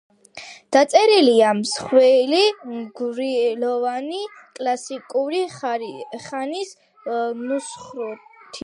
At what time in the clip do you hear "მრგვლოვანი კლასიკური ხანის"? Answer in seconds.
2.77-6.77